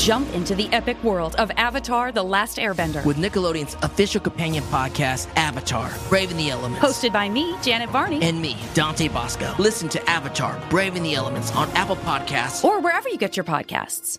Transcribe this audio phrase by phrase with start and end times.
[0.00, 3.04] Jump into the epic world of Avatar The Last Airbender.
[3.04, 6.80] with Nickelodeon's official companion podcast, Avatar Braving the Elements.
[6.82, 8.18] Hosted by me, Janet Varney.
[8.22, 9.54] and me, Dante Basco.
[9.58, 12.64] Listen to Avatar Braving the Elements on Apple Podcasts.
[12.64, 14.18] or wherever you get your podcasts.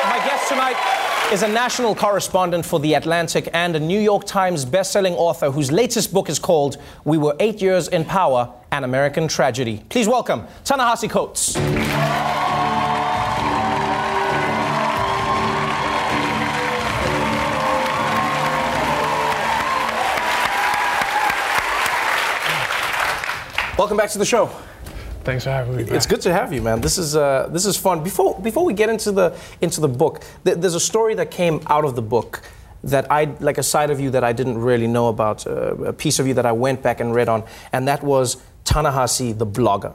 [0.00, 0.76] My guest tonight
[1.32, 5.72] is a national correspondent for The Atlantic and a New York Times bestselling author whose
[5.72, 9.82] latest book is called We Were Eight Years in Power An American Tragedy.
[9.88, 11.56] Please welcome Ta-Nehisi Coates.
[23.78, 24.50] Welcome back to the show.
[25.24, 25.84] Thanks for having me.
[25.84, 25.94] Back.
[25.94, 26.82] It's good to have you, man.
[26.82, 28.04] This is uh, this is fun.
[28.04, 31.60] Before before we get into the into the book, th- there's a story that came
[31.68, 32.42] out of the book
[32.84, 35.92] that I like a side of you that I didn't really know about, uh, a
[35.92, 39.46] piece of you that I went back and read on, and that was Ta-Nehisi, the
[39.46, 39.94] blogger.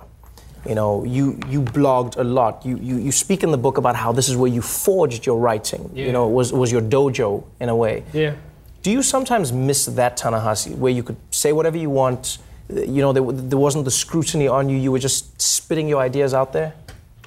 [0.65, 2.65] You know, you you blogged a lot.
[2.65, 5.37] You, you you speak in the book about how this is where you forged your
[5.37, 5.91] writing.
[5.93, 8.03] You know, it was was your dojo in a way.
[8.11, 8.33] Yeah.
[8.81, 12.39] Do you sometimes miss that Ta-Nehisi, where you could say whatever you want?
[12.69, 14.77] You know, there, there wasn't the scrutiny on you.
[14.77, 16.73] You were just spitting your ideas out there.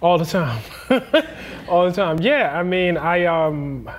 [0.03, 0.63] All the time.
[1.69, 2.21] All the time.
[2.21, 3.91] Yeah, I mean, I um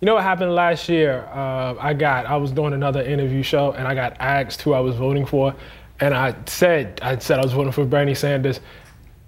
[0.00, 1.28] you know what happened last year?
[1.32, 4.80] Uh, I got I was doing another interview show and I got asked who I
[4.80, 5.54] was voting for
[6.00, 8.60] and I said I said I was voting for Bernie Sanders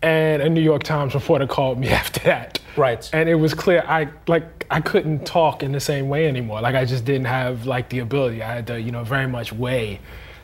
[0.03, 2.61] and a New York Times reporter called me after that.
[2.77, 3.09] Right.
[3.13, 6.61] And it was clear I like I couldn't talk in the same way anymore.
[6.61, 8.43] Like I just didn't have like the ability.
[8.43, 10.01] I had to, you know, very much weigh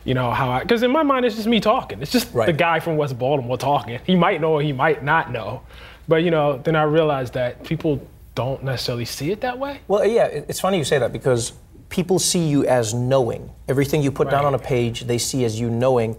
[0.07, 2.01] you know how I because in my mind it's just me talking.
[2.01, 2.45] It's just Right.
[2.47, 3.99] the guy from West Baltimore talking.
[4.05, 5.61] He might know or he might not know.
[6.07, 7.99] But you know, then I realized that people
[8.33, 9.73] don't necessarily see it that way.
[9.87, 11.51] Well, yeah, it's funny you say that because
[11.89, 13.49] people see you as knowing.
[13.67, 16.15] Everything you put down on a page, they see as you knowing.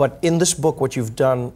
[0.00, 1.52] But in this book, what you've done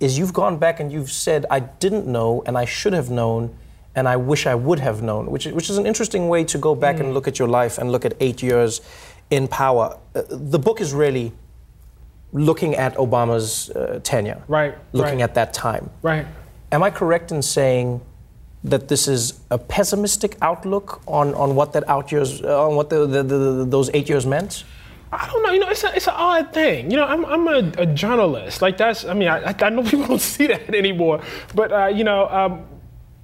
[0.00, 3.54] is you've gone back and you've said, I didn't know and I should have known
[3.96, 6.58] and I wish I would have known, which, is- which is an interesting way to
[6.58, 7.00] go back Mm.
[7.00, 8.80] and look at your life and look at eight years
[9.30, 9.98] in power.
[10.14, 11.32] Uh, the book is really
[12.32, 15.30] looking at Obama's uh, tenure, Right, looking right.
[15.30, 15.90] at that time.
[16.02, 16.26] Right.
[16.72, 18.00] Am I correct in saying
[18.64, 22.90] that this is a pessimistic outlook on, on what that out years, uh, on what
[22.90, 24.64] the, the, the, those eight years meant?
[25.10, 25.52] I don't know.
[25.52, 26.90] You know, it's a, it's an odd thing.
[26.90, 28.60] You know, I'm, I'm a, a journalist.
[28.60, 29.06] Like that's.
[29.06, 31.22] I mean, I, I know people don't see that anymore.
[31.54, 32.66] But uh, you know, um,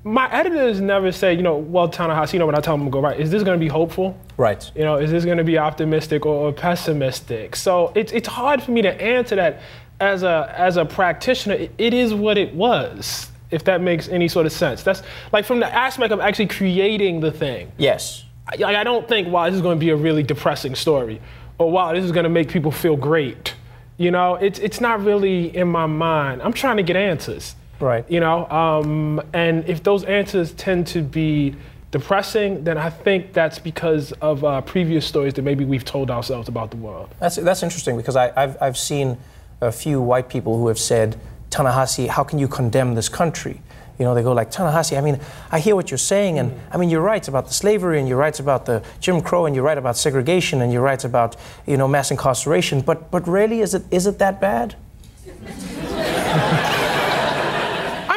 [0.05, 2.91] my editors never say, you know, well, Ta-Nehisi, you know, when I tell them to
[2.91, 4.19] go right, is this going to be hopeful?
[4.37, 4.71] Right.
[4.75, 7.57] You know, is this going to be optimistic or, or pessimistic?
[7.57, 9.63] So it's it's hard for me to answer that
[10.01, 11.55] as a as a practitioner.
[11.55, 13.31] It, it is what it was.
[13.51, 14.83] If that makes any sort of sense.
[14.83, 17.71] That's like from the aspect of actually creating the thing.
[17.79, 18.25] Yes.
[18.49, 21.21] I, I don't think, wow, this is going to be a really depressing story,
[21.59, 23.55] or wow, this is going to make people feel great.
[23.97, 26.43] You know, it's it's not really in my mind.
[26.43, 27.55] I'm trying to get answers.
[27.81, 28.09] Right.
[28.11, 31.57] You know, um, and if those answers tend to be
[31.91, 36.49] depressing, then I think that's because of uh, previous stories that maybe we've told ourselves
[36.49, 37.09] about the world.
[37.21, 39.19] That's, that's interesting because I, I've, I've seen
[39.61, 41.19] a few white people who have said,
[41.51, 43.61] Ta-Nehisi, how can you condemn this country?
[43.99, 45.21] You know, they go like, Ta-Nehisi, I mean,
[45.53, 48.19] I hear what you're saying, and I mean, you're right about the slavery, and you're
[48.19, 51.77] right about the Jim Crow, and you're right about segregation, and you're right about, you
[51.77, 54.75] know, mass incarceration, but, but really, is it, is it that bad?
[55.27, 55.39] I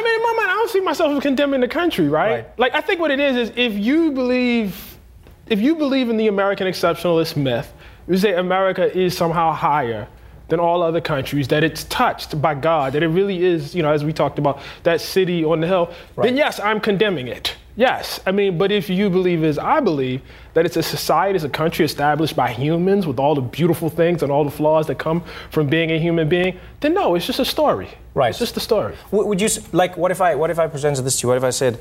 [0.02, 2.30] mean, in my mind, I don't see myself as condemning the country, right?
[2.30, 2.58] Right.
[2.58, 4.98] Like, I think what it is is if you believe,
[5.46, 7.72] if you believe in the American exceptionalist myth,
[8.08, 10.08] you say America is somehow higher
[10.48, 13.92] than all other countries, that it's touched by God, that it really is, you know,
[13.92, 17.54] as we talked about, that city on the hill, then yes, I'm condemning it.
[17.78, 18.18] Yes.
[18.26, 20.20] I mean, but if you believe, as I believe,
[20.54, 24.24] that it's a society, it's a country established by humans with all the beautiful things
[24.24, 25.22] and all the flaws that come
[25.52, 27.88] from being a human being, then no, it's just a story.
[28.14, 28.30] Right.
[28.30, 28.96] It's just a story.
[29.12, 31.28] Would you like what if I what if I presented this to you?
[31.28, 31.78] What if I said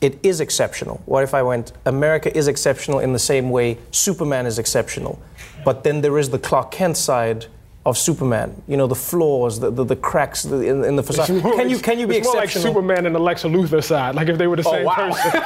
[0.00, 1.02] it is exceptional?
[1.04, 5.20] What if I went America is exceptional in the same way Superman is exceptional,
[5.62, 7.48] but then there is the Clark Kent side
[7.86, 8.62] of Superman.
[8.66, 11.30] You know the flaws, the the, the cracks the, in, in the facade.
[11.42, 12.50] More- Can you can you be it's more like?
[12.50, 14.94] Superman and the Lex Luthor side, like if they were the Oh, same wow.
[15.10, 15.42] person.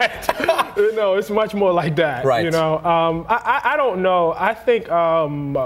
[0.00, 0.76] It's more like.
[0.76, 2.24] You know, it's much more like that.
[2.24, 2.44] Right.
[2.44, 4.34] You know, um, I, I I don't know.
[4.36, 5.56] I think um,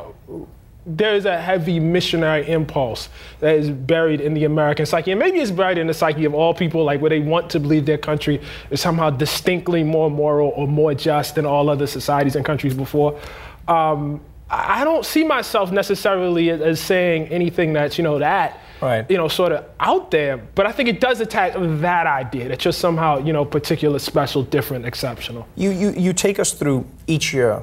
[0.85, 3.09] there's a heavy missionary impulse
[3.41, 5.11] that is buried in the American psyche.
[5.12, 7.61] And maybe it's buried in the psyche of all people, like where they want to
[7.61, 8.41] believe their country
[8.71, 13.19] is somehow distinctly more moral or more just than all other societies and countries before.
[13.67, 19.05] Um, I don't see myself necessarily as, as saying anything that's, you know, that Right.
[19.11, 20.37] you know, sort of out there.
[20.37, 24.43] But I think it does attack that idea that you're somehow, you know, particular, special,
[24.45, 25.49] different, exceptional.
[25.56, 27.62] You, you, you take us through each year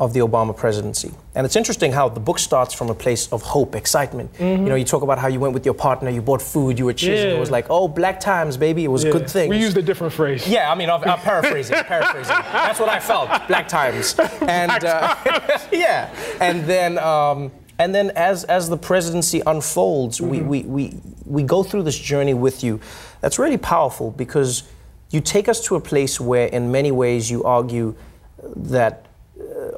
[0.00, 1.12] of the Obama presidency.
[1.36, 4.30] And it's interesting how the book starts from a place of hope, excitement.
[4.40, 6.86] You know, you talk about how you went with your partner, you bought food, you
[6.86, 7.18] were cheering.
[7.20, 7.28] Mm-hmm.
[7.30, 7.36] Yeah.
[7.36, 8.84] It was like, oh, black times, baby.
[8.84, 9.12] It was Yeah.
[9.12, 9.50] good things.
[9.50, 10.48] We used a different phrase.
[10.48, 12.34] Yeah, I mean, I'm, I'm paraphrasing, paraphrasing.
[12.34, 13.28] That's what I felt.
[13.46, 15.14] Black times, and uh,
[15.72, 20.94] yeah, and then um, and then as as the presidency unfolds, we, we we
[21.24, 22.80] we go through this journey with you.
[23.20, 24.64] That's really powerful because
[25.10, 27.94] you take us to a place where, in many ways, you argue
[28.56, 29.06] that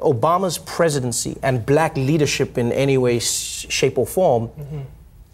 [0.01, 4.79] Obama's presidency and black leadership in any way, shape, or form mm-hmm.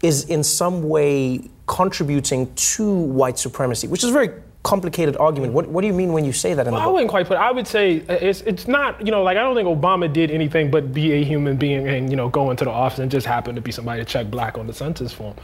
[0.02, 4.30] is in some way contributing to white supremacy, which is a very
[4.64, 5.52] complicated argument.
[5.52, 7.34] What, what do you mean when you say that in the I wouldn't quite put.
[7.34, 7.40] It.
[7.40, 10.30] I would say uh, it's it's not you know like I don't think Obama did
[10.30, 13.26] anything but be a human being and you know go into the office and just
[13.26, 15.34] happen to be somebody to check black on the census form.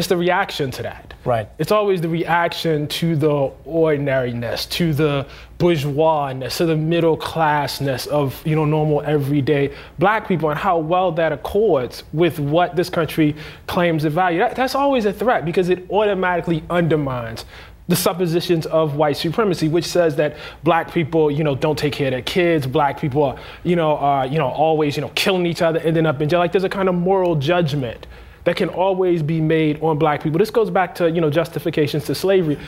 [0.00, 1.12] It's the reaction to that.
[1.26, 1.46] Right.
[1.58, 5.26] It's always the reaction to the ordinariness, to the
[5.58, 11.12] bourgeoisness, to the middle classness of you know normal everyday black people, and how well
[11.12, 13.36] that accords with what this country
[13.66, 14.38] claims to value.
[14.38, 17.44] That, that's always a threat because it automatically undermines
[17.86, 22.06] the suppositions of white supremacy, which says that black people, you know, don't take care
[22.06, 22.66] of their kids.
[22.66, 26.06] Black people are, you know, are, you know, always, you know, killing each other, ending
[26.06, 26.38] up in jail.
[26.38, 28.06] Like there's a kind of moral judgment
[28.44, 30.38] that can always be made on black people.
[30.38, 32.58] This goes back to, you know, justifications to slavery.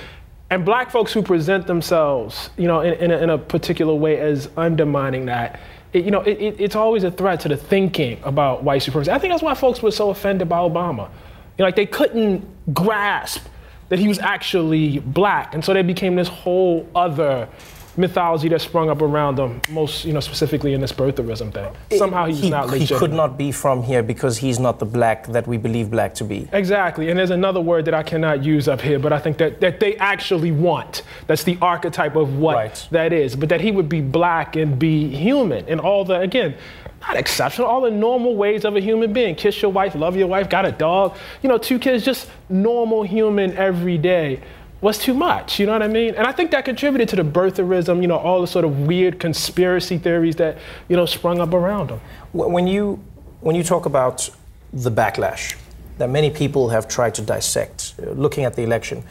[0.51, 4.21] And black folks who present themselves, you know, in, in, a, in a particular way
[4.21, 5.61] as undermining that,
[5.93, 9.11] it, you know, it, it, it's always a threat to the thinking about white supremacy.
[9.11, 11.09] I think that's why folks were so offended by Obama.
[11.57, 13.47] You know, like they couldn't grasp
[13.89, 15.55] that he was actually black.
[15.55, 17.49] And so there became this whole other
[17.97, 21.99] mythology that sprung up around him, most, you know, specifically in this birtherism thing.
[21.99, 25.27] Somehow he's he, not he could not be from here because he's not the black
[25.29, 26.49] that we believe black to be.
[26.53, 27.11] Exactly.
[27.11, 29.81] And there's another word that I cannot use up here, but I think that, that
[29.81, 31.03] they actually want.
[31.27, 32.89] That's the archetype of what Right.
[32.93, 33.37] that is.
[33.37, 36.55] But that he would be black and be human and all the, again,
[37.03, 39.35] not exceptional, all the normal ways of a human being.
[39.35, 43.03] Kiss your wife, love your wife, got a dog, you know, two kids, just normal
[43.03, 44.41] human every day
[44.83, 46.15] was too much, you know what I mean?
[46.17, 49.19] And I think that contributed to the birtherism, you know, all the sort of weird
[49.21, 50.59] conspiracy theories that,
[50.89, 52.01] you know, sprung up around him.
[52.33, 53.03] When you,
[53.41, 54.29] when you talk about
[54.73, 55.57] the backlash
[55.99, 59.05] that many people have tried to dissect, uh, looking at the election,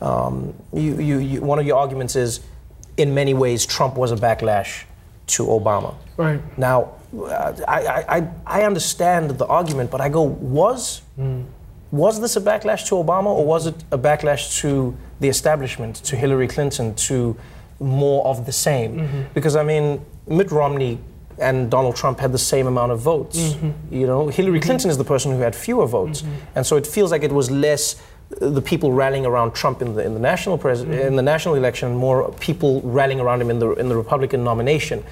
[0.00, 2.40] um, you, you, you, one of your arguments is,
[2.96, 4.82] in many ways, Trump was a backlash
[5.28, 5.94] to Obama.
[6.16, 6.40] Right.
[6.58, 11.02] Now, uh, I, I, I- I understand the argument, but I go, was
[11.92, 16.16] was this a backlash to Obama, or was it a backlash to the establishment, to
[16.16, 17.36] Hillary Clinton, to
[17.78, 18.96] more of the same?
[18.96, 19.22] Mm-hmm.
[19.34, 20.98] Because I mean, Mitt Romney
[21.38, 23.38] and Donald Trump had the same amount of votes.
[23.38, 23.94] Mm-hmm.
[23.94, 24.66] You know, Hillary mm-hmm.
[24.66, 26.24] Clinton is the person who had fewer votes,
[26.54, 28.00] and so it feels like it was less
[28.40, 31.56] uh, the people rallying around Trump in the in the national pres- in the national
[31.56, 35.04] election, more people rallying around him in the in the Republican nomination.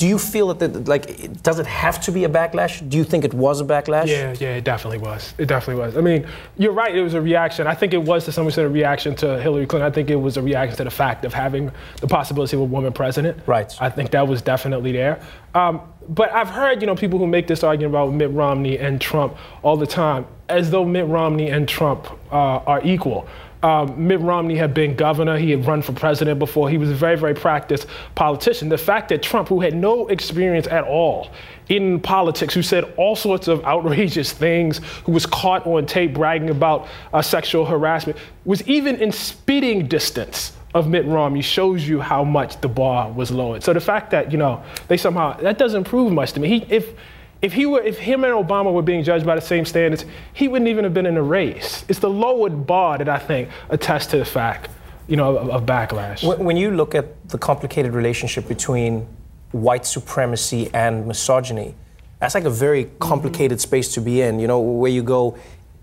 [0.00, 2.88] Do you feel that, the, like, does it have to be a backlash?
[2.88, 4.06] Do you think it was a backlash?
[4.06, 5.34] Yeah, yeah, it definitely was.
[5.36, 5.94] It definitely was.
[5.94, 6.26] I mean,
[6.56, 6.96] you're right.
[6.96, 7.66] It was a reaction.
[7.66, 9.92] I think it was to some extent a reaction to Hillary Clinton.
[9.92, 12.64] I think it was a reaction to the fact of having the possibility of a
[12.64, 13.42] woman president.
[13.46, 13.70] Right.
[13.78, 15.20] I think that was definitely there.
[15.54, 19.02] Um, but I've heard, you know, people who make this argument about Mitt Romney and
[19.02, 23.28] Trump all the time, as though Mitt Romney and Trump uh, are equal.
[23.62, 25.36] Um, Mitt Romney had been governor.
[25.36, 26.70] He had run for president before.
[26.70, 28.70] He was a very, very practiced politician.
[28.70, 31.30] The fact that Trump, who had no experience at all
[31.68, 36.50] in politics, who said all sorts of outrageous things, who was caught on tape bragging
[36.50, 42.24] about uh, sexual harassment, was even in spitting distance of Mitt Romney shows you how
[42.24, 43.62] much the bar was lowered.
[43.62, 46.48] So the fact that you know they somehow that doesn't prove much to me.
[46.48, 46.94] He, if
[47.42, 50.48] if he were if him and Obama were being judged by the same standards, he
[50.48, 51.84] wouldn't even have been in the race.
[51.88, 54.70] It's the lowered bar that I think attests to the fact
[55.08, 56.26] you know of, of backlash.
[56.26, 59.06] When when you look at the complicated relationship between
[59.52, 61.74] white supremacy and misogyny,
[62.18, 63.68] that's like a very complicated mm-hmm.
[63.68, 64.38] space to be in.
[64.38, 65.38] You know, where you go,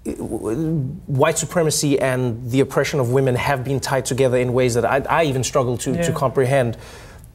[0.05, 4.99] white supremacy and the oppression of women have been tied together in ways that I,
[5.09, 6.77] I even struggle to, to comprehend.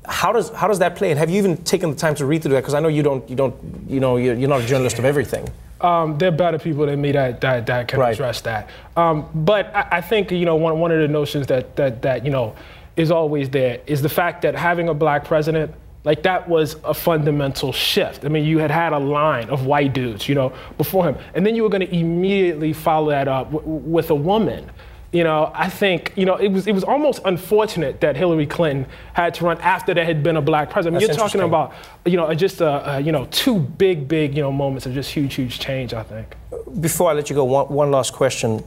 [0.06, 1.11] How does how does that play?
[1.11, 2.61] And have you even taken the time to read through that?
[2.62, 3.54] Because I know you don't you don't
[3.88, 5.49] you know you're, you're not a journalist of everything.
[5.80, 8.14] Um, there are better people than me that that, that can Right.
[8.14, 8.68] address that.
[8.97, 12.25] Um, but I, I think you know one, one of the notions that, that that
[12.25, 12.54] you know
[12.97, 15.73] is always there is the fact that having a black president
[16.04, 18.25] Like that was a fundamental shift.
[18.25, 21.47] I mean, you had had a line of white dudes, you know, before him, and
[21.47, 23.64] then you were going to immediately follow that up w-
[23.97, 24.68] with a woman.
[25.12, 28.87] You know, I think you know it was it was almost unfortunate that Hillary Clinton
[29.12, 30.97] had to run after there had been a black president.
[30.97, 31.75] I mean, you're talking about
[32.07, 35.11] you know just a, a, you know two big big you know moments of just
[35.11, 35.92] huge huge change.
[35.92, 36.35] I think.
[36.81, 38.64] Before I let you go, one, one last question.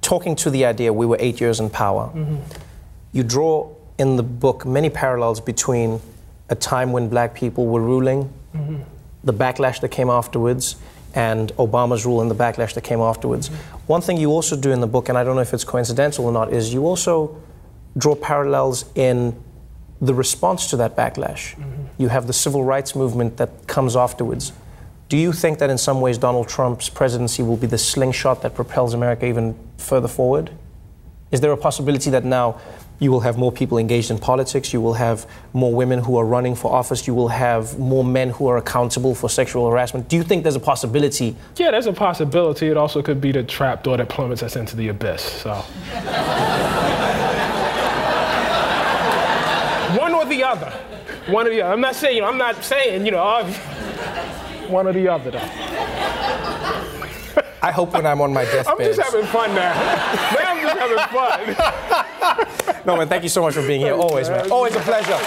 [0.00, 2.10] Talking to the idea, we were eight years in power.
[2.14, 2.36] Mm-hmm.
[3.12, 6.00] You draw in the book many parallels between
[6.48, 8.76] a time when black people were ruling, mm-hmm.
[9.24, 10.76] the backlash that came afterwards,
[11.14, 13.48] and Obama's rule and the backlash that came afterwards.
[13.48, 13.81] Mm-hmm.
[13.92, 16.24] One thing you also do in the book, and I don't know if it's coincidental
[16.24, 17.36] or not, is you also
[17.98, 19.38] draw parallels in
[20.00, 21.54] the response to that backlash.
[21.56, 21.82] Mm-hmm.
[21.98, 24.54] You have the civil rights movement that comes afterwards.
[25.10, 28.54] Do you think that in some ways Donald Trump's presidency will be the slingshot that
[28.54, 30.50] propels America even further forward?
[31.30, 32.62] Is there a possibility that now
[33.02, 36.24] you will have more people engaged in politics, you will have more women who are
[36.24, 40.08] running for office, you will have more men who are accountable for sexual harassment.
[40.08, 41.36] Do you think there's a possibility?
[41.56, 42.68] Yeah, there's a possibility.
[42.68, 45.20] It also could be the trapdoor that plummets us into the abyss.
[45.20, 45.54] So.
[49.98, 50.70] one or the other.
[51.26, 51.72] One or the other.
[51.72, 53.44] I'm not saying, I'm not saying, you know,
[54.68, 55.48] one or the other though.
[57.62, 58.66] I hope when I'm on my deathbed.
[58.80, 59.72] I'm just having fun now.
[60.34, 62.71] now I'm just having fun.
[62.86, 63.94] No, man, thank you so much for being here.
[63.94, 64.50] Always, man.
[64.50, 65.18] Always a pleasure.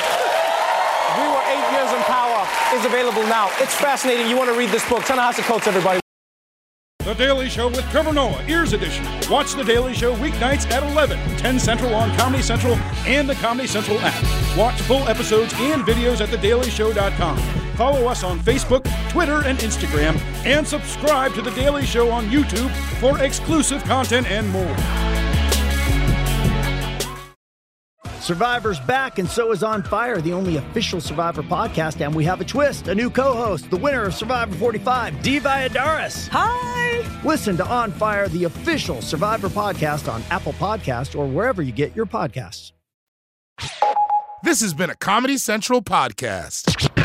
[1.17, 3.49] We Were Eight Years in Power is available now.
[3.59, 4.27] It's fascinating.
[4.27, 5.03] You want to read this book.
[5.03, 5.99] Ta-Nehisi Coates, everybody.
[7.05, 9.05] The Daily Show with Trevor Noah, Ears Edition.
[9.29, 12.73] Watch The Daily Show weeknights at 11, 10 Central on Comedy Central
[13.05, 14.57] and the Comedy Central app.
[14.57, 17.37] Watch full episodes and videos at thedailyshow.com.
[17.75, 22.71] Follow us on Facebook, Twitter, and Instagram, and subscribe to The Daily Show on YouTube
[22.99, 25.14] for exclusive content and more.
[28.25, 32.03] Survivor's back, and so is On Fire, the only official Survivor podcast.
[32.03, 35.39] And we have a twist a new co host, the winner of Survivor 45, Dee
[35.39, 36.27] Valladares.
[36.31, 37.05] Hi.
[37.23, 41.95] Listen to On Fire, the official Survivor podcast on Apple Podcast or wherever you get
[41.95, 42.71] your podcasts.
[44.41, 47.04] This has been a Comedy Central podcast.